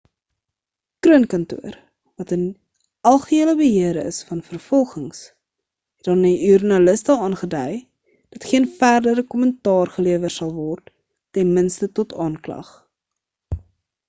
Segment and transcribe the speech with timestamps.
[1.03, 1.73] kroon kantoor
[2.19, 2.45] wat in
[3.09, 5.19] algehele beheer is van vervolgings
[5.97, 7.71] het aan joernaliste aangedui
[8.35, 10.95] dat geen verdere kommentaar gelewer sal word
[11.37, 12.71] ten minste tot aanklag